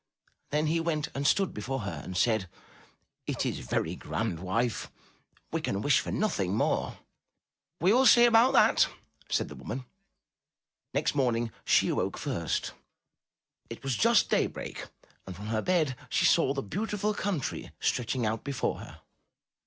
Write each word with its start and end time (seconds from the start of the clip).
Then 0.49 0.65
he 0.65 0.79
went 0.79 1.09
and 1.13 1.27
stood 1.27 1.53
before 1.53 1.81
her 1.81 2.01
and 2.03 2.17
said: 2.17 2.49
'*It 3.27 3.45
is 3.45 3.59
very 3.59 3.95
grand, 3.95 4.39
wife; 4.39 4.89
we 5.51 5.61
can 5.61 5.83
wish 5.83 5.99
for 5.99 6.09
nothing 6.11 6.55
more." 6.55 6.97
'*We 7.79 7.93
will 7.93 8.07
see 8.07 8.25
about 8.25 8.53
that, 8.53 8.87
said 9.29 9.47
the 9.47 9.53
woman. 9.55 9.85
Next 10.91 11.13
morning 11.13 11.51
she 11.63 11.89
awoke 11.89 12.17
first. 12.17 12.73
It 13.69 13.83
was 13.83 13.95
just 13.95 14.31
daybreak 14.31 14.87
and 15.27 15.35
from 15.35 15.49
her 15.49 15.61
bed 15.61 15.95
she 16.09 16.25
saw 16.25 16.51
the 16.55 16.63
beautiful 16.63 17.13
country 17.13 17.69
stretching 17.79 18.25
out 18.25 18.43
before 18.43 18.79
her. 18.79 19.01